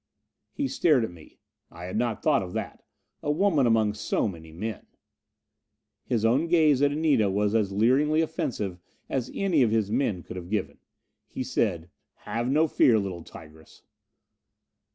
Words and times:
He 0.51 0.67
stared 0.67 1.03
at 1.03 1.11
me. 1.11 1.37
"I 1.69 1.83
had 1.83 1.95
not 1.95 2.23
thought 2.23 2.41
of 2.41 2.53
that 2.53 2.81
a 3.21 3.29
woman 3.29 3.67
among 3.67 3.93
so 3.93 4.27
many 4.27 4.51
men." 4.51 4.87
His 6.07 6.25
own 6.25 6.47
gaze 6.47 6.81
at 6.81 6.91
Anita 6.91 7.29
was 7.29 7.53
as 7.53 7.71
leeringly 7.71 8.21
offensive 8.21 8.79
as 9.11 9.29
any 9.35 9.61
of 9.61 9.69
his 9.69 9.91
men 9.91 10.23
could 10.23 10.37
have 10.37 10.49
given. 10.49 10.79
He 11.27 11.43
said, 11.43 11.91
"Have 12.25 12.49
no 12.49 12.67
fear, 12.67 12.97
little 12.97 13.23
tigress." 13.23 13.83